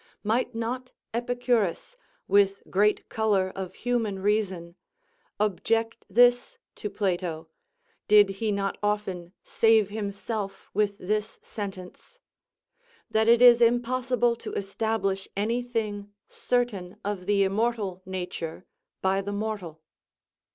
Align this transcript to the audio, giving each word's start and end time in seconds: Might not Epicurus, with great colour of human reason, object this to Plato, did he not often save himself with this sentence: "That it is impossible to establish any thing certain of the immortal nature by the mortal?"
Might 0.23 0.55
not 0.55 0.93
Epicurus, 1.13 1.95
with 2.27 2.63
great 2.71 3.07
colour 3.07 3.51
of 3.55 3.75
human 3.75 4.17
reason, 4.17 4.73
object 5.39 6.07
this 6.09 6.57
to 6.77 6.89
Plato, 6.89 7.49
did 8.07 8.29
he 8.41 8.51
not 8.51 8.79
often 8.81 9.31
save 9.43 9.89
himself 9.91 10.71
with 10.73 10.97
this 10.97 11.37
sentence: 11.43 12.17
"That 13.11 13.27
it 13.27 13.43
is 13.43 13.61
impossible 13.61 14.35
to 14.37 14.53
establish 14.53 15.27
any 15.37 15.61
thing 15.61 16.11
certain 16.27 16.97
of 17.05 17.27
the 17.27 17.43
immortal 17.43 18.01
nature 18.03 18.65
by 19.03 19.21
the 19.21 19.31
mortal?" 19.33 19.83